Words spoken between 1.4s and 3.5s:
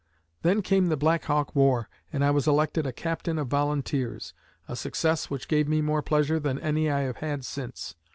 War, and I was elected a Captain of